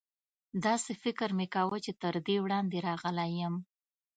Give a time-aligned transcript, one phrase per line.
[0.65, 3.55] داسې فکر مې کاوه چې تر دې وړاندې راغلی یم.